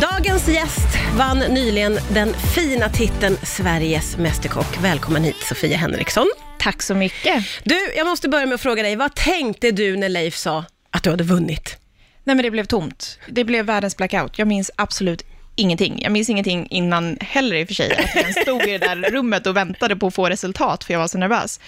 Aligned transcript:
Dagens 0.00 0.48
gäst 0.48 0.88
vann 1.16 1.38
nyligen 1.38 1.98
den 2.14 2.34
fina 2.34 2.88
titeln 2.88 3.36
Sveriges 3.42 4.16
Mästerkock. 4.16 4.78
Välkommen 4.82 5.24
hit 5.24 5.36
Sofia 5.36 5.76
Henriksson. 5.76 6.30
Tack 6.58 6.82
så 6.82 6.94
mycket. 6.94 7.44
Du, 7.64 7.92
jag 7.96 8.06
måste 8.06 8.28
börja 8.28 8.46
med 8.46 8.54
att 8.54 8.60
fråga 8.60 8.82
dig, 8.82 8.96
vad 8.96 9.14
tänkte 9.14 9.70
du 9.70 9.96
när 9.96 10.08
Leif 10.08 10.36
sa 10.36 10.64
att 10.90 11.02
du 11.02 11.10
hade 11.10 11.24
vunnit? 11.24 11.76
Nej 12.24 12.36
men 12.36 12.42
det 12.42 12.50
blev 12.50 12.64
tomt. 12.64 13.18
Det 13.28 13.44
blev 13.44 13.64
världens 13.64 13.96
blackout. 13.96 14.38
Jag 14.38 14.48
minns 14.48 14.70
absolut 14.76 15.24
ingenting. 15.56 16.02
Jag 16.02 16.12
minns 16.12 16.30
ingenting 16.30 16.66
innan 16.70 17.16
heller 17.20 17.56
i 17.56 17.64
och 17.64 17.68
för 17.68 17.74
sig. 17.74 17.96
Att 17.96 18.14
jag 18.14 18.42
stod 18.42 18.62
i 18.62 18.78
det 18.78 18.78
där 18.78 18.96
rummet 19.10 19.46
och 19.46 19.56
väntade 19.56 19.96
på 19.96 20.06
att 20.06 20.14
få 20.14 20.28
resultat, 20.28 20.84
för 20.84 20.92
jag 20.92 21.00
var 21.00 21.08
så 21.08 21.18
nervös. 21.18 21.60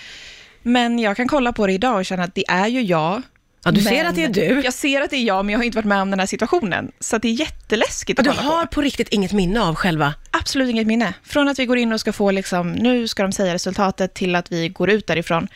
Men 0.62 0.98
jag 0.98 1.16
kan 1.16 1.28
kolla 1.28 1.52
på 1.52 1.66
det 1.66 1.72
idag 1.72 1.96
och 1.96 2.04
känna 2.04 2.22
att 2.22 2.34
det 2.34 2.44
är 2.48 2.66
ju 2.66 2.82
jag. 2.82 3.22
Ja, 3.64 3.70
du 3.70 3.80
ser 3.80 3.90
men- 3.90 4.06
att 4.06 4.14
det 4.14 4.24
är 4.24 4.28
du. 4.28 4.60
Jag 4.64 4.74
ser 4.74 5.00
att 5.00 5.10
det 5.10 5.16
är 5.16 5.22
jag, 5.24 5.44
men 5.44 5.52
jag 5.52 5.58
har 5.58 5.64
inte 5.64 5.76
varit 5.78 5.84
med 5.86 6.02
om 6.02 6.10
den 6.10 6.18
här 6.18 6.26
situationen. 6.26 6.92
Så 7.00 7.18
det 7.18 7.28
är 7.28 7.32
jätteläskigt 7.32 8.18
att 8.18 8.24
du 8.24 8.30
kolla 8.30 8.42
har 8.42 8.66
på. 8.66 8.72
på 8.72 8.80
riktigt 8.82 9.08
inget 9.08 9.32
minne 9.32 9.60
av 9.62 9.74
själva? 9.74 10.14
Absolut 10.30 10.70
inget 10.70 10.86
minne. 10.86 11.14
Från 11.24 11.48
att 11.48 11.58
vi 11.58 11.66
går 11.66 11.78
in 11.78 11.92
och 11.92 12.00
ska 12.00 12.12
få, 12.12 12.30
liksom, 12.30 12.72
nu 12.72 13.08
ska 13.08 13.22
de 13.22 13.32
säga 13.32 13.54
resultatet, 13.54 14.14
till 14.14 14.34
att 14.34 14.52
vi 14.52 14.68
går 14.68 14.90
ut 14.90 15.06
därifrån, 15.06 15.48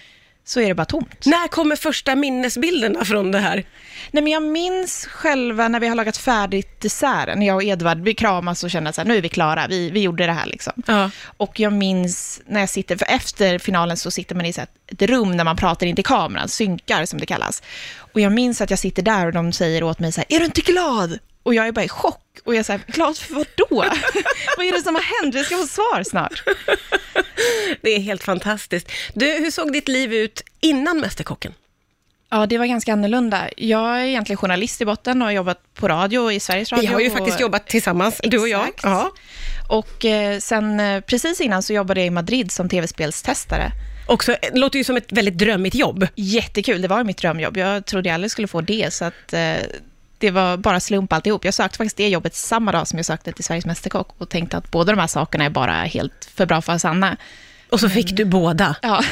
så 0.48 0.60
är 0.60 0.68
det 0.68 0.74
bara 0.74 0.84
tomt. 0.84 1.27
När 1.27 1.48
kommer 1.48 1.77
första 1.77 2.14
minnesbilderna 2.14 3.05
från 3.05 3.32
det 3.32 3.38
här? 3.38 3.64
Nej, 4.10 4.23
men 4.23 4.32
jag 4.32 4.42
minns 4.42 5.06
själva 5.06 5.69
när 5.69 5.80
vi 5.80 5.88
har 5.88 5.95
lagat 5.95 6.16
färdigt 6.16 6.80
desserten, 6.80 7.42
jag 7.42 7.56
och 7.56 7.62
Edvard, 7.62 7.98
vi 7.98 8.14
kramas 8.14 8.64
och 8.64 8.70
känner 8.70 8.88
att 8.88 8.95
så 8.95 9.00
här, 9.00 9.09
nu 9.09 9.16
är 9.16 9.22
vi 9.22 9.28
klara, 9.28 9.66
vi, 9.69 9.91
vi 9.91 10.00
gjorde 10.00 10.27
det 10.27 10.32
här 10.32 10.46
liksom. 10.46 10.72
Ja. 10.86 11.10
Och 11.36 11.60
jag 11.60 11.72
minns 11.72 12.41
när 12.46 12.60
jag 12.60 12.69
sitter, 12.69 12.96
för 12.96 13.06
efter 13.06 13.59
finalen 13.59 13.96
så 13.96 14.10
sitter 14.10 14.34
man 14.34 14.46
i 14.46 14.52
så 14.52 14.60
här 14.60 14.69
ett 14.86 15.02
rum 15.02 15.36
där 15.36 15.45
man 15.45 15.56
pratar 15.56 15.86
in 15.86 15.95
till 15.96 16.05
kameran, 16.05 16.48
synkar 16.48 17.05
som 17.05 17.20
det 17.20 17.27
kallas. 17.27 17.62
Och 17.98 18.20
jag 18.20 18.33
minns 18.33 18.60
att 18.60 18.70
jag 18.70 18.78
sitter 18.78 19.02
där 19.02 19.27
och 19.27 19.33
de 19.33 19.52
säger 19.52 19.83
åt 19.83 19.98
mig 19.98 20.12
så 20.12 20.20
här, 20.20 20.36
är 20.36 20.38
du 20.38 20.44
inte 20.44 20.60
glad? 20.60 21.19
Och 21.42 21.55
jag 21.55 21.69
är 21.69 21.72
bara 21.72 21.84
i 21.84 21.88
chock. 21.88 22.22
Och 22.44 22.55
jag 22.55 22.66
säger, 22.66 22.80
glad 22.86 23.19
för 23.19 23.34
vad 23.34 23.47
då? 23.56 23.66
vad 24.56 24.66
är 24.66 24.72
det 24.72 24.83
som 24.83 24.94
har 24.94 25.22
hänt? 25.22 25.34
Vi 25.34 25.44
ska 25.44 25.56
få 25.56 25.66
svar 25.66 26.02
snart. 26.05 26.42
Det 27.83 27.91
är 27.91 28.01
helt 28.01 28.23
fantastiskt. 28.25 28.92
Du, 29.15 29.27
hur 29.33 29.51
såg 29.51 29.73
ditt 29.73 29.89
liv 29.89 30.15
ut 30.15 30.42
innan 30.61 31.01
Mästerkocken? 31.01 31.55
Ja, 32.31 32.47
det 32.47 32.59
var 32.59 32.67
ganska 32.67 32.93
annorlunda. 32.93 33.48
Jag 33.56 34.01
är 34.01 34.05
egentligen 34.05 34.37
journalist 34.37 34.81
i 34.81 34.84
botten 34.84 35.23
och 35.23 35.28
har 35.28 35.33
jobbat 35.33 35.75
på 35.75 35.89
radio 35.89 36.33
i 36.33 36.41
Sveriges 36.41 36.73
Radio. 36.73 36.89
Vi 36.89 36.95
har 36.95 37.01
ju 37.01 37.06
och- 37.11 37.17
faktiskt 37.17 37.41
jobbat 37.41 37.67
tillsammans, 37.67 38.20
du 38.25 38.39
och 38.39 38.48
jag. 38.48 38.69
Exakt. 38.69 38.84
Ja. 38.84 39.11
Och 39.69 40.05
eh, 40.05 40.39
sen 40.39 40.81
eh, 40.81 41.01
precis 41.01 41.41
innan 41.41 41.62
så 41.62 41.73
jobbade 41.73 42.01
jag 42.01 42.06
i 42.06 42.11
Madrid 42.11 42.51
som 42.53 42.69
tv-spelstestare. 42.69 43.73
Också, 44.09 44.37
det 44.53 44.59
låter 44.59 44.78
ju 44.78 44.84
som 44.84 44.97
ett 44.97 45.12
väldigt 45.12 45.39
drömmigt 45.39 45.75
jobb. 45.75 46.06
Jättekul, 46.15 46.83
det 46.83 46.89
var 46.89 47.05
mitt 47.05 47.17
drömjobb. 47.17 47.56
Jag 47.56 47.87
trodde 47.87 48.09
jag 48.09 48.15
aldrig 48.15 48.31
skulle 48.31 48.48
få 48.48 48.61
det, 48.61 48.93
så 48.93 49.05
att 49.05 49.33
eh, 49.33 49.41
det 50.19 50.31
var 50.31 50.56
bara 50.56 50.81
slump 50.81 51.12
alltihop. 51.12 51.45
Jag 51.45 51.55
sökte 51.55 51.77
faktiskt 51.77 51.97
det 51.97 52.09
jobbet 52.09 52.34
samma 52.34 52.72
dag 52.72 52.89
som 52.89 52.98
jag 52.98 53.06
sökte 53.06 53.33
till 53.33 53.45
Sveriges 53.45 53.67
Mästerkock 53.67 54.09
och 54.19 54.28
tänkte 54.28 54.56
att 54.56 54.70
båda 54.70 54.92
de 54.92 55.00
här 55.00 55.06
sakerna 55.06 55.45
är 55.45 55.50
bara 55.50 55.72
helt 55.72 56.28
för 56.34 56.47
bra 56.47 56.62
för 56.62 56.72
att 56.72 56.81
sanna. 56.81 57.17
Och 57.70 57.81
så 57.81 57.89
fick 57.89 58.17
du 58.17 58.25
båda. 58.25 58.77
Ja. 58.83 59.05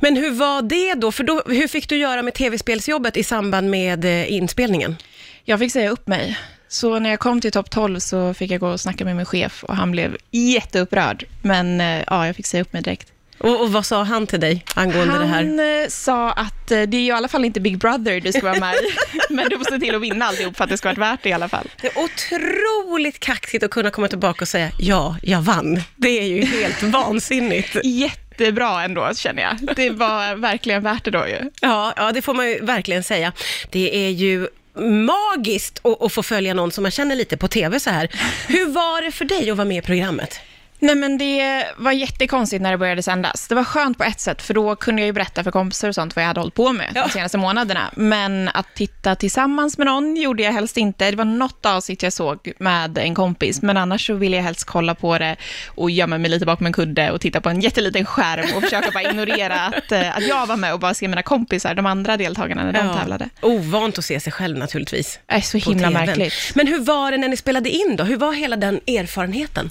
Men 0.00 0.16
hur 0.16 0.30
var 0.30 0.62
det 0.62 0.94
då? 0.94 1.12
För 1.12 1.24
då, 1.24 1.42
hur 1.46 1.68
fick 1.68 1.88
du 1.88 1.96
göra 1.96 2.22
med 2.22 2.34
tv-spelsjobbet 2.34 3.16
i 3.16 3.24
samband 3.24 3.70
med 3.70 4.04
eh, 4.04 4.32
inspelningen? 4.32 4.96
Jag 5.44 5.58
fick 5.58 5.72
säga 5.72 5.90
upp 5.90 6.06
mig. 6.06 6.38
Så 6.68 6.98
när 6.98 7.10
jag 7.10 7.18
kom 7.18 7.40
till 7.40 7.52
topp 7.52 7.70
12 7.70 7.98
så 7.98 8.34
fick 8.34 8.50
jag 8.50 8.60
gå 8.60 8.68
och 8.68 8.80
snacka 8.80 9.04
med 9.04 9.16
min 9.16 9.26
chef 9.26 9.64
och 9.64 9.76
han 9.76 9.90
blev 9.90 10.16
jätteupprörd. 10.30 11.24
Men 11.42 11.80
eh, 11.80 12.02
ja, 12.06 12.26
jag 12.26 12.36
fick 12.36 12.46
säga 12.46 12.62
upp 12.62 12.72
mig 12.72 12.82
direkt. 12.82 13.11
Och, 13.42 13.60
och 13.60 13.72
vad 13.72 13.86
sa 13.86 14.02
han 14.02 14.26
till 14.26 14.40
dig 14.40 14.64
angående 14.74 15.18
det 15.18 15.26
här? 15.26 15.34
Han 15.34 15.60
eh, 15.60 15.88
sa 15.88 16.32
att 16.32 16.70
eh, 16.70 16.82
det 16.82 16.96
är 16.96 17.00
ju 17.00 17.06
i 17.06 17.10
alla 17.10 17.28
fall 17.28 17.44
inte 17.44 17.60
Big 17.60 17.78
Brother 17.78 18.20
du 18.20 18.32
ska 18.32 18.42
vara 18.42 18.60
med 18.60 18.74
i, 18.74 18.78
men 19.30 19.48
du 19.48 19.58
måste 19.58 19.78
till 19.78 19.94
att 19.94 20.02
vinna 20.02 20.24
alltihop 20.24 20.56
för 20.56 20.64
att 20.64 20.70
det 20.70 20.78
ska 20.78 20.88
vara 20.88 20.98
värt 21.10 21.22
det 21.22 21.28
i 21.28 21.32
alla 21.32 21.48
fall. 21.48 21.68
Det 21.80 21.86
är 21.86 21.92
otroligt 21.98 23.20
kaxigt 23.20 23.64
att 23.64 23.70
kunna 23.70 23.90
komma 23.90 24.08
tillbaka 24.08 24.44
och 24.44 24.48
säga 24.48 24.70
ja, 24.78 25.16
jag 25.22 25.42
vann. 25.42 25.80
Det 25.96 26.08
är 26.08 26.26
ju 26.26 26.44
helt 26.44 26.82
vansinnigt. 26.92 27.76
Jättebra 27.84 28.82
ändå, 28.84 29.14
känner 29.14 29.42
jag. 29.42 29.76
Det 29.76 29.90
var 29.90 30.36
verkligen 30.36 30.82
värt 30.82 31.04
det 31.04 31.10
då 31.10 31.26
ju. 31.28 31.50
Ja, 31.60 31.92
ja, 31.96 32.12
det 32.12 32.22
får 32.22 32.34
man 32.34 32.48
ju 32.48 32.64
verkligen 32.64 33.04
säga. 33.04 33.32
Det 33.70 34.06
är 34.06 34.10
ju 34.10 34.48
magiskt 34.80 35.80
att, 35.86 36.02
att 36.02 36.12
få 36.12 36.22
följa 36.22 36.54
någon 36.54 36.72
som 36.72 36.82
man 36.82 36.90
känner 36.90 37.16
lite 37.16 37.36
på 37.36 37.48
TV 37.48 37.80
så 37.80 37.90
här. 37.90 38.08
Hur 38.48 38.66
var 38.66 39.02
det 39.02 39.12
för 39.12 39.24
dig 39.24 39.50
att 39.50 39.56
vara 39.56 39.68
med 39.68 39.78
i 39.78 39.86
programmet? 39.86 40.40
Nej, 40.84 40.94
men 40.94 41.18
det 41.18 41.64
var 41.76 41.92
jättekonstigt 41.92 42.62
när 42.62 42.70
det 42.70 42.78
började 42.78 43.02
sändas. 43.02 43.48
Det 43.48 43.54
var 43.54 43.64
skönt 43.64 43.98
på 43.98 44.04
ett 44.04 44.20
sätt, 44.20 44.42
för 44.42 44.54
då 44.54 44.76
kunde 44.76 45.02
jag 45.02 45.06
ju 45.06 45.12
berätta 45.12 45.44
för 45.44 45.50
kompisar 45.50 45.88
och 45.88 45.94
sånt 45.94 46.16
vad 46.16 46.22
jag 46.22 46.26
hade 46.26 46.40
hållit 46.40 46.54
på 46.54 46.72
med 46.72 46.92
Ja. 46.94 47.02
de 47.06 47.10
senaste 47.12 47.38
månaderna. 47.38 47.90
Men 47.96 48.48
att 48.54 48.66
titta 48.74 49.14
tillsammans 49.14 49.78
med 49.78 49.86
någon 49.86 50.16
gjorde 50.16 50.42
jag 50.42 50.52
helst 50.52 50.76
inte. 50.76 51.10
Det 51.10 51.16
var 51.16 51.24
något 51.24 51.66
avsnitt 51.66 52.02
jag 52.02 52.12
såg 52.12 52.52
med 52.58 52.98
en 52.98 53.14
kompis, 53.14 53.62
men 53.62 53.76
annars 53.76 54.06
så 54.06 54.14
ville 54.14 54.36
jag 54.36 54.42
helst 54.44 54.64
kolla 54.64 54.94
på 54.94 55.18
det 55.18 55.36
och 55.66 55.90
gömma 55.90 56.18
mig 56.18 56.30
lite 56.30 56.46
bakom 56.46 56.66
en 56.66 56.72
kudde 56.72 57.10
och 57.10 57.20
titta 57.20 57.40
på 57.40 57.48
en 57.48 57.60
jätteliten 57.60 58.04
skärm 58.04 58.56
och 58.56 58.62
försöka 58.62 58.90
bara 58.90 59.02
ignorera 59.10 59.54
att, 59.76 59.92
eh, 59.92 60.16
att 60.16 60.26
jag 60.26 60.46
var 60.46 60.56
med 60.56 60.72
och 60.72 60.80
bara 60.80 60.94
se 60.94 61.08
mina 61.08 61.22
kompisar, 61.22 61.74
de 61.74 61.86
andra 61.86 62.16
deltagarna, 62.16 62.64
när 62.64 62.72
de 62.72 62.98
tävlade. 62.98 63.28
Ovant 63.42 63.98
att 63.98 64.04
se 64.04 64.20
sig 64.20 64.32
själv 64.32 64.58
naturligtvis. 64.58 65.18
Det 65.26 65.34
är 65.34 65.40
så 65.40 65.58
himla 65.58 65.90
märkligt. 65.90 66.34
Men 66.54 66.66
hur 66.66 66.78
var 66.78 67.10
det 67.10 67.18
när 67.18 67.28
ni 67.28 67.36
spelade 67.36 67.70
in 67.70 67.96
då? 67.96 68.04
Hur 68.04 68.16
var 68.16 68.32
hela 68.32 68.56
den 68.56 68.74
erfarenheten? 68.86 69.70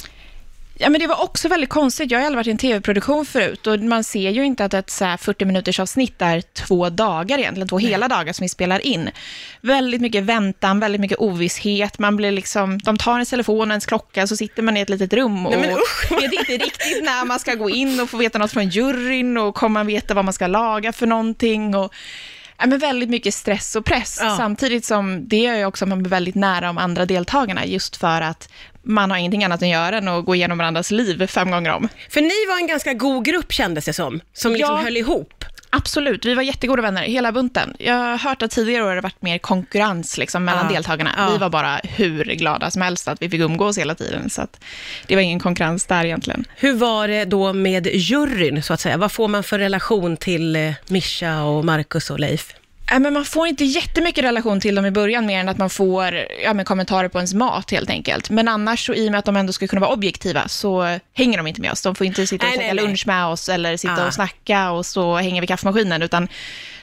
Ja, 0.81 0.89
men 0.89 0.99
det 0.99 1.07
var 1.07 1.23
också 1.23 1.47
väldigt 1.47 1.69
konstigt. 1.69 2.11
Jag 2.11 2.19
har 2.19 2.25
aldrig 2.25 2.37
varit 2.37 2.47
i 2.47 2.51
en 2.51 2.57
tv-produktion 2.57 3.25
förut 3.25 3.67
och 3.67 3.79
man 3.79 4.03
ser 4.03 4.29
ju 4.29 4.45
inte 4.45 4.65
att 4.65 4.73
ett 4.73 4.89
så 4.89 5.05
här 5.05 5.17
40 5.17 5.45
minuters 5.45 5.79
avsnitt 5.79 6.21
är 6.21 6.41
två 6.41 6.89
dagar 6.89 7.37
egentligen, 7.37 7.67
två 7.67 7.77
hela 7.77 8.07
dagar 8.07 8.33
som 8.33 8.43
vi 8.43 8.49
spelar 8.49 8.85
in. 8.85 9.09
Väldigt 9.61 10.01
mycket 10.01 10.23
väntan, 10.23 10.79
väldigt 10.79 11.01
mycket 11.01 11.19
ovisshet. 11.19 11.99
Man 11.99 12.15
blir 12.15 12.31
liksom, 12.31 12.77
de 12.77 12.97
tar 12.97 13.13
ens 13.13 13.29
telefon 13.29 13.61
och 13.61 13.73
ens 13.73 13.85
klocka, 13.85 14.27
så 14.27 14.37
sitter 14.37 14.63
man 14.63 14.77
i 14.77 14.79
ett 14.79 14.89
litet 14.89 15.13
rum 15.13 15.45
och 15.45 15.57
Nej, 15.57 15.75
vet 16.09 16.33
inte 16.33 16.65
riktigt 16.65 17.03
när 17.03 17.25
man 17.25 17.39
ska 17.39 17.55
gå 17.55 17.69
in 17.69 17.99
och 17.99 18.09
få 18.09 18.17
veta 18.17 18.39
något 18.39 18.51
från 18.51 18.69
juryn 18.69 19.37
och 19.37 19.55
kommer 19.55 19.73
man 19.73 19.87
veta 19.87 20.13
vad 20.13 20.25
man 20.25 20.33
ska 20.33 20.47
laga 20.47 20.93
för 20.93 21.07
någonting. 21.07 21.75
Och, 21.75 21.93
ja, 22.61 22.67
men 22.67 22.79
väldigt 22.79 23.09
mycket 23.09 23.33
stress 23.33 23.75
och 23.75 23.85
press, 23.85 24.17
Ja. 24.21 24.37
samtidigt 24.37 24.85
som 24.85 25.27
det 25.27 25.37
gör 25.37 25.55
ju 25.55 25.65
också 25.65 25.85
att 25.85 25.89
man 25.89 25.99
blir 26.03 26.09
väldigt 26.09 26.35
nära 26.35 26.65
de 26.67 26.77
andra 26.77 27.05
deltagarna, 27.05 27.65
just 27.65 27.95
för 27.97 28.21
att 28.21 28.49
man 28.83 29.11
har 29.11 29.17
ingenting 29.17 29.43
annat 29.43 29.61
att 29.61 29.67
göra 29.69 29.97
än 29.97 30.07
att 30.07 30.25
gå 30.25 30.35
igenom 30.35 30.57
varandras 30.57 30.91
liv 30.91 31.27
fem 31.27 31.51
gånger 31.51 31.71
om. 31.71 31.89
För 32.09 32.21
ni 32.21 32.45
var 32.49 32.57
en 32.57 32.67
ganska 32.67 32.93
god 32.93 33.25
grupp 33.25 33.51
kändes 33.53 33.85
det 33.85 33.93
som, 33.93 34.21
som 34.33 34.51
liksom 34.53 34.75
Ja. 34.75 34.81
höll 34.81 34.97
ihop. 34.97 35.40
Absolut, 35.73 36.25
vi 36.25 36.33
var 36.33 36.43
jättegoda 36.43 36.81
vänner, 36.81 37.01
hela 37.03 37.31
bunten. 37.31 37.73
Jag 37.79 37.93
har 37.95 38.17
hört 38.17 38.41
att 38.41 38.51
tidigare 38.51 38.83
år 38.83 38.87
har 38.87 38.95
det 38.95 39.01
varit 39.01 39.21
mer 39.21 39.37
konkurrens 39.37 40.17
liksom, 40.17 40.45
mellan 40.45 40.65
Ja. 40.65 40.73
deltagarna. 40.73 41.11
Ja. 41.17 41.29
Vi 41.31 41.37
var 41.37 41.49
bara 41.49 41.79
hur 41.83 42.23
glada 42.23 42.71
som 42.71 42.81
helst 42.81 43.07
att 43.07 43.21
vi 43.21 43.29
fick 43.29 43.39
umgås 43.41 43.77
hela 43.77 43.95
tiden, 43.95 44.29
så 44.29 44.41
att 44.41 44.59
det 45.07 45.15
var 45.15 45.21
ingen 45.21 45.39
konkurrens 45.39 45.85
där 45.85 46.05
egentligen. 46.05 46.45
Hur 46.55 46.73
var 46.73 47.07
det 47.07 47.25
då 47.25 47.53
med 47.53 47.87
juryn, 47.87 48.63
så 48.63 48.73
att 48.73 48.79
säga? 48.79 48.97
Vad 48.97 49.11
får 49.11 49.27
man 49.27 49.43
för 49.43 49.59
relation 49.59 50.17
till 50.17 50.55
eh, 50.55 50.71
Mischa 50.87 51.43
och 51.43 51.65
Marcus 51.65 52.09
och 52.09 52.19
Leif? 52.19 52.53
Äh, 52.91 52.99
men 52.99 53.13
man 53.13 53.25
får 53.25 53.47
inte 53.47 53.63
jättemycket 53.65 54.23
relation 54.23 54.59
till 54.59 54.75
dem 54.75 54.85
i 54.85 54.91
början, 54.91 55.25
mer 55.25 55.39
än 55.39 55.49
att 55.49 55.57
man 55.57 55.69
får 55.69 56.25
ja, 56.43 56.53
men 56.53 56.65
kommentarer 56.65 57.07
på 57.07 57.17
ens 57.17 57.33
mat 57.33 57.71
helt 57.71 57.89
enkelt. 57.89 58.29
Men 58.29 58.47
annars, 58.47 58.85
så, 58.85 58.93
i 58.93 59.07
och 59.07 59.11
med 59.11 59.19
att 59.19 59.25
de 59.25 59.35
ändå 59.37 59.53
ska 59.53 59.67
kunna 59.67 59.81
vara 59.81 59.91
objektiva, 59.91 60.47
så 60.47 60.99
hänger 61.13 61.37
de 61.37 61.47
inte 61.47 61.61
med 61.61 61.71
oss. 61.71 61.81
De 61.81 61.95
får 61.95 62.07
inte 62.07 62.27
sitta 62.27 62.47
och 62.47 62.53
käka 62.53 62.73
lunch 62.73 63.07
med 63.07 63.25
oss, 63.25 63.49
eller 63.49 63.77
sitta 63.77 64.03
Ah. 64.03 64.07
och 64.07 64.13
snacka 64.13 64.71
och 64.71 64.85
så 64.85 65.15
hänga 65.15 65.41
vid 65.41 65.47
kaffemaskinen, 65.49 66.01
utan 66.01 66.27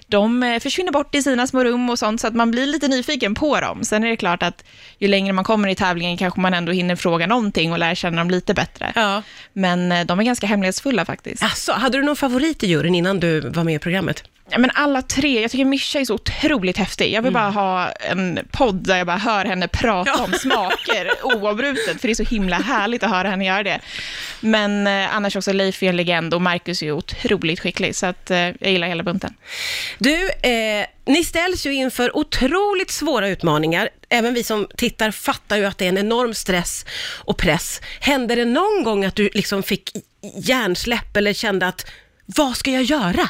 de 0.06 0.42
eh, 0.42 0.58
försvinner 0.60 0.92
bort 0.92 1.14
i 1.14 1.22
sina 1.22 1.46
små 1.46 1.64
rum 1.64 1.90
och 1.90 1.98
sånt, 1.98 2.20
så 2.20 2.26
att 2.26 2.34
man 2.34 2.50
blir 2.50 2.66
lite 2.66 2.88
nyfiken 2.88 3.34
på 3.34 3.60
dem. 3.60 3.84
Sen 3.84 4.04
är 4.04 4.08
det 4.08 4.16
klart 4.16 4.42
att 4.42 4.64
ju 4.98 5.08
längre 5.08 5.32
man 5.32 5.44
kommer 5.44 5.68
i 5.68 5.74
tävlingen 5.74 6.16
kanske 6.16 6.40
man 6.40 6.54
ändå 6.54 6.72
hinner 6.72 6.96
fråga 6.96 7.26
någonting 7.26 7.72
och 7.72 7.78
lära 7.78 7.94
känna 7.94 8.16
dem 8.16 8.30
lite 8.30 8.54
bättre. 8.54 8.92
Ja. 8.94 9.22
Men 9.52 9.92
eh, 9.92 10.06
de 10.06 10.20
är 10.20 10.24
ganska 10.24 10.46
hemlighetsfulla 10.46 11.04
faktiskt. 11.04 11.42
Alltså, 11.42 11.72
hade 11.72 11.98
du 11.98 12.04
någon 12.04 12.16
favorit 12.16 12.62
i 12.62 12.66
juryn 12.66 12.94
innan 12.94 13.20
du 13.20 13.40
var 13.40 13.64
med 13.64 13.74
i 13.74 13.78
programmet? 13.78 14.24
Ja, 14.50 14.58
men 14.58 14.70
alla 14.74 15.02
tre, 15.02 15.40
jag 15.42 15.50
tycker 15.50 15.64
Mischa 15.64 16.00
är 16.00 16.04
så 16.04 16.14
otroligt 16.14 16.76
häftig. 16.76 17.12
Jag 17.12 17.22
vill 17.22 17.32
bara 17.32 17.50
ha 17.50 17.90
en 17.90 18.38
podd 18.50 18.74
där 18.86 18.96
jag 18.98 19.06
bara 19.06 19.16
hör 19.16 19.44
henne 19.44 19.68
prata 19.68 20.10
Ja. 20.18 20.24
om 20.24 20.32
smaker 20.32 21.10
oavbrutet, 21.22 22.00
för 22.00 22.08
det 22.08 22.12
är 22.12 22.14
så 22.14 22.22
himla 22.22 22.56
härligt 22.56 23.02
att 23.02 23.10
höra 23.10 23.28
henne 23.30 23.44
göra 23.46 23.62
det. 23.62 23.80
Men 24.40 24.86
eh, 24.86 25.16
annars 25.16 25.36
också 25.36 25.52
Leif 25.52 25.82
är 25.82 25.88
en 25.88 25.96
legend 25.96 26.34
och 26.34 26.42
Marcus 26.42 26.82
är 26.82 26.92
otroligt 26.92 27.60
skicklig, 27.60 27.96
så 27.96 28.06
att, 28.06 28.30
eh, 28.30 28.38
jag 28.38 28.70
gillar 28.70 28.88
hela 28.88 29.02
bunten. 29.02 29.34
Du, 29.98 30.28
eh, 30.30 30.86
ni 31.06 31.24
ställs 31.24 31.66
ju 31.66 31.74
inför 31.74 32.16
otroligt 32.16 32.90
svåra 32.90 33.28
utmaningar. 33.28 33.88
Även 34.08 34.34
vi 34.34 34.44
som 34.44 34.66
tittar 34.76 35.10
fattar 35.10 35.56
ju 35.56 35.64
att 35.64 35.78
det 35.78 35.84
är 35.84 35.88
en 35.88 35.98
enorm 35.98 36.34
stress 36.34 36.84
och 37.18 37.36
press. 37.36 37.80
Hände 38.00 38.34
det 38.34 38.44
någon 38.44 38.82
gång 38.84 39.04
att 39.04 39.14
du 39.16 39.30
liksom 39.34 39.62
fick 39.62 39.92
hjärnsläpp 40.36 41.16
eller 41.16 41.32
kände 41.32 41.66
att, 41.66 41.86
vad 42.26 42.56
ska 42.56 42.70
jag 42.70 42.82
göra? 42.82 43.28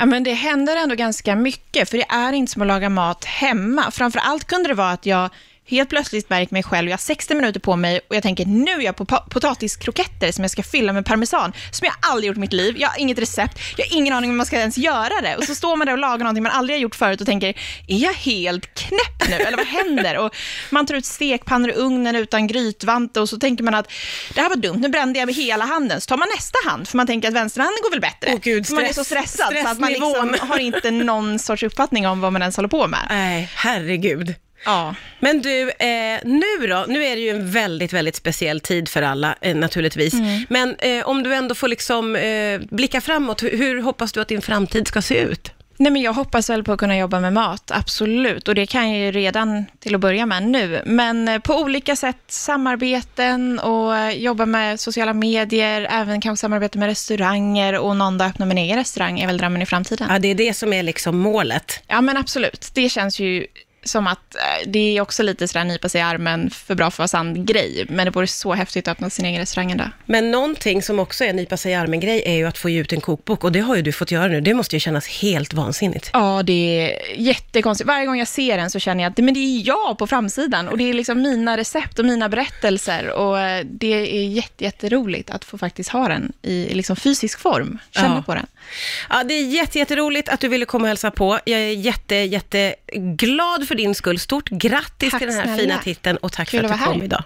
Ja, 0.00 0.06
men 0.06 0.24
det 0.24 0.32
händer 0.32 0.76
ändå 0.76 0.94
ganska 0.94 1.36
mycket, 1.36 1.90
för 1.90 1.98
det 1.98 2.04
är 2.08 2.32
inte 2.32 2.52
som 2.52 2.62
att 2.62 2.68
laga 2.68 2.88
mat 2.88 3.24
hemma. 3.24 3.90
Framför 3.90 4.18
allt 4.18 4.44
kunde 4.44 4.68
det 4.68 4.74
vara 4.74 4.90
att 4.90 5.06
jag 5.06 5.30
helt 5.68 5.88
plötsligt 5.88 6.30
märkt 6.30 6.50
mig 6.50 6.62
själv, 6.62 6.88
jag 6.88 6.92
har 6.92 6.98
60 6.98 7.34
minuter 7.34 7.60
på 7.60 7.76
mig 7.76 8.00
och 8.08 8.16
jag 8.16 8.22
tänker 8.22 8.46
nu 8.46 8.70
är 8.70 8.80
jag 8.80 8.96
på 8.96 9.04
po- 9.04 9.28
potatiskroketter 9.30 10.32
som 10.32 10.44
jag 10.44 10.50
ska 10.50 10.62
fylla 10.62 10.92
med 10.92 11.06
parmesan, 11.06 11.52
som 11.70 11.84
jag 11.84 11.94
aldrig 12.00 12.28
gjort 12.28 12.36
i 12.36 12.40
mitt 12.40 12.52
liv. 12.52 12.74
Jag 12.78 12.88
har 12.88 12.98
inget 13.00 13.18
recept, 13.18 13.58
jag 13.76 13.86
har 13.86 13.96
ingen 13.96 14.14
aning 14.14 14.30
om 14.30 14.36
man 14.36 14.46
ska 14.46 14.56
ens 14.58 14.78
göra 14.78 15.20
det. 15.22 15.36
Och 15.36 15.44
så 15.44 15.54
står 15.54 15.76
man 15.76 15.86
där 15.86 15.92
och 15.92 15.98
lagar 15.98 16.18
någonting 16.18 16.42
man 16.42 16.52
aldrig 16.52 16.76
har 16.78 16.80
gjort 16.82 16.94
förut 16.94 17.20
och 17.20 17.26
tänker, 17.26 17.48
är 17.88 17.98
jag 17.98 18.12
helt 18.12 18.74
knäpp 18.74 19.28
nu? 19.28 19.34
Eller 19.34 19.56
vad 19.56 19.66
händer? 19.66 20.18
Och 20.18 20.36
man 20.70 20.86
tar 20.86 20.94
ut 20.94 21.04
stekpannor 21.06 21.68
ur 21.70 21.76
ugnen 21.78 22.16
utan 22.16 22.46
grytvante 22.46 23.20
och 23.20 23.28
så 23.28 23.36
tänker 23.38 23.64
man 23.64 23.74
att 23.74 23.90
det 24.34 24.40
här 24.40 24.48
var 24.48 24.56
dumt, 24.56 24.78
nu 24.78 24.88
brände 24.88 25.18
jag 25.18 25.26
med 25.26 25.34
hela 25.34 25.64
handen. 25.64 26.00
Så 26.00 26.06
tar 26.06 26.16
man 26.16 26.28
nästa 26.36 26.58
hand, 26.70 26.88
för 26.88 26.96
man 26.96 27.06
tänker 27.06 27.28
att 27.28 27.34
vänsterhanden 27.34 27.78
går 27.82 27.90
väl 27.90 28.00
bättre. 28.00 28.30
Åh, 28.32 28.40
gud, 28.42 28.66
För 28.66 28.74
man 28.74 28.84
är 28.84 28.92
så 28.92 29.04
stress- 29.04 29.28
stressad 29.32 29.54
så 29.62 29.68
att 29.68 29.78
man 29.78 29.92
liksom 29.92 30.34
har 30.40 30.58
inte 30.58 30.90
någon 30.90 31.38
sorts 31.38 31.62
uppfattning 31.62 32.06
om 32.06 32.20
vad 32.20 32.32
man 32.32 32.42
ens 32.42 32.56
håller 32.56 32.68
på 32.68 32.86
med. 32.86 33.06
Nej, 33.10 33.50
herregud. 33.54 34.34
Ja. 34.64 34.94
Men 35.20 35.42
du, 35.42 35.70
eh, 35.70 36.18
nu 36.24 36.66
då? 36.68 36.84
Nu 36.88 37.04
är 37.04 37.16
det 37.16 37.22
ju 37.22 37.30
en 37.30 37.50
väldigt, 37.50 37.92
väldigt 37.92 38.16
speciell 38.16 38.60
tid 38.60 38.88
för 38.88 39.02
alla 39.02 39.34
eh, 39.40 39.56
naturligtvis. 39.56 40.14
Mm. 40.14 40.44
Men 40.48 40.76
eh, 40.78 41.08
om 41.08 41.22
du 41.22 41.34
ändå 41.34 41.54
får 41.54 41.68
liksom 41.68 42.16
eh, 42.16 42.60
blicka 42.70 43.00
framåt, 43.00 43.42
hur, 43.42 43.56
hur 43.56 43.82
hoppas 43.82 44.12
du 44.12 44.20
att 44.20 44.28
din 44.28 44.42
framtid 44.42 44.88
ska 44.88 45.02
se 45.02 45.18
ut? 45.18 45.52
Nej, 45.80 45.92
men 45.92 46.02
jag 46.02 46.12
hoppas 46.12 46.50
väl 46.50 46.64
på 46.64 46.72
att 46.72 46.78
kunna 46.78 46.98
jobba 46.98 47.20
med 47.20 47.32
mat, 47.32 47.70
absolut. 47.70 48.48
Och 48.48 48.54
det 48.54 48.66
kan 48.66 48.90
jag 48.90 48.98
ju 48.98 49.12
redan 49.12 49.64
till 49.78 49.94
att 49.94 50.00
börja 50.00 50.26
med 50.26 50.42
nu. 50.42 50.82
Men 50.86 51.28
eh, 51.28 51.38
på 51.38 51.54
olika 51.54 51.96
sätt, 51.96 52.16
samarbeten 52.28 53.58
och 53.58 53.96
eh, 53.96 54.10
jobba 54.10 54.46
med 54.46 54.80
sociala 54.80 55.14
medier, 55.14 55.88
även 55.90 56.20
kanske 56.20 56.40
samarbeta 56.40 56.78
med 56.78 56.86
restauranger 56.86 57.78
och 57.78 57.96
någon 57.96 58.18
dag 58.18 58.28
öppna 58.28 58.46
min 58.46 58.58
egen 58.58 58.76
restaurang 58.76 59.20
är 59.20 59.26
väl 59.26 59.38
drömmen 59.38 59.62
i 59.62 59.66
framtiden. 59.66 60.06
Ja, 60.10 60.18
det 60.18 60.28
är 60.28 60.34
det 60.34 60.54
som 60.54 60.72
är 60.72 60.82
liksom 60.82 61.18
målet. 61.18 61.82
Ja, 61.86 62.00
men 62.00 62.16
absolut. 62.16 62.70
Det 62.74 62.88
känns 62.88 63.20
ju 63.20 63.46
som 63.84 64.06
att 64.06 64.34
eh, 64.34 64.40
det 64.70 64.96
är 64.96 65.00
också 65.00 65.22
lite 65.22 65.48
sådär 65.48 65.64
nypa 65.64 65.88
sig 65.88 65.98
i 65.98 66.02
armen, 66.04 66.50
för 66.50 66.74
bra 66.74 66.90
för 66.90 66.94
att 66.94 66.98
vara 66.98 67.08
sann 67.08 67.46
grej. 67.46 67.86
Men 67.88 68.04
det 68.04 68.10
vore 68.10 68.26
så 68.26 68.54
häftigt 68.54 68.88
att 68.88 68.92
öppna 68.92 69.10
sin 69.10 69.24
egen 69.24 69.40
restaurang 69.40 69.76
dag. 69.76 69.90
Men 70.06 70.30
någonting 70.30 70.82
som 70.82 70.98
också 70.98 71.24
är 71.24 71.32
nypa 71.32 71.56
sig 71.56 71.72
i 71.72 71.74
armen-grej 71.74 72.22
är 72.26 72.34
ju 72.34 72.46
att 72.46 72.58
få 72.58 72.68
ge 72.68 72.80
ut 72.80 72.92
en 72.92 73.00
kokbok 73.00 73.44
och 73.44 73.52
det 73.52 73.60
har 73.60 73.76
ju 73.76 73.82
du 73.82 73.92
fått 73.92 74.10
göra 74.10 74.26
nu. 74.28 74.40
Det 74.40 74.54
måste 74.54 74.76
ju 74.76 74.80
kännas 74.80 75.08
helt 75.08 75.52
vansinnigt. 75.54 76.10
Ja, 76.12 76.42
det 76.42 76.52
är 76.52 77.16
jättekonstigt. 77.20 77.88
Varje 77.88 78.06
gång 78.06 78.18
jag 78.18 78.28
ser 78.28 78.56
den 78.56 78.70
så 78.70 78.78
känner 78.78 79.02
jag 79.04 79.10
att 79.10 79.18
men 79.18 79.34
det 79.34 79.40
är 79.40 79.66
jag 79.66 79.98
på 79.98 80.06
framsidan 80.06 80.68
och 80.68 80.78
det 80.78 80.90
är 80.90 80.94
liksom 80.94 81.22
mina 81.22 81.56
recept 81.56 81.98
och 81.98 82.04
mina 82.04 82.28
berättelser 82.28 83.10
och 83.10 83.40
eh, 83.40 83.64
det 83.70 83.92
är 83.92 84.28
jätte, 84.28 84.64
jätteroligt 84.64 85.30
att 85.30 85.44
få 85.44 85.58
faktiskt 85.58 85.90
ha 85.90 86.08
den 86.08 86.32
i 86.42 86.74
liksom 86.74 86.96
fysisk 86.96 87.38
form, 87.40 87.78
känna 87.90 88.14
Ja. 88.16 88.22
på 88.22 88.34
den. 88.34 88.46
Ja, 89.10 89.24
det 89.24 89.34
är 89.34 89.44
jätte, 89.46 89.78
jätteroligt 89.78 90.28
att 90.28 90.40
du 90.40 90.48
ville 90.48 90.64
komma 90.64 90.82
och 90.82 90.88
hälsa 90.88 91.10
på. 91.10 91.38
Jag 91.44 91.60
är 91.60 91.72
jätte, 91.72 92.14
jätteglad 92.14 93.67
för 93.68 93.74
din 93.74 93.94
skull. 93.94 94.18
Stort 94.18 94.48
grattis 94.48 95.10
Tack 95.10 95.20
till 95.20 95.28
den 95.28 95.36
här 95.36 95.44
snälla. 95.44 95.58
fina 95.62 95.78
titeln 95.78 96.16
och 96.16 96.32
tack 96.32 96.48
Kul 96.48 96.60
för 96.66 96.74
att 96.74 96.80
du 96.80 96.84
kom 96.84 96.96
här. 96.98 97.04
idag. 97.04 97.16